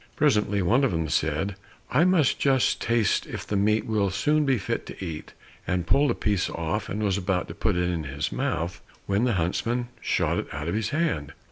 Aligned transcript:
Presently 0.15 0.63
one 0.63 0.83
of 0.83 0.89
them 0.91 1.09
said, 1.09 1.57
"I 1.91 2.05
must 2.05 2.39
just 2.39 2.81
taste 2.81 3.27
if 3.27 3.45
the 3.45 3.55
meat 3.55 3.85
will 3.85 4.09
soon 4.09 4.45
be 4.47 4.57
fit 4.57 4.87
to 4.87 5.05
eat," 5.05 5.33
and 5.67 5.85
pulled 5.85 6.09
a 6.09 6.15
piece 6.15 6.49
off, 6.49 6.89
and 6.89 7.03
was 7.03 7.19
about 7.19 7.47
to 7.49 7.53
put 7.53 7.75
it 7.75 7.87
in 7.87 8.05
his 8.05 8.31
mouth 8.31 8.81
when 9.05 9.25
the 9.25 9.33
huntsman 9.33 9.89
shot 10.01 10.39
it 10.39 10.47
out 10.51 10.67
of 10.67 10.73
his 10.73 10.89
hand. 10.89 11.33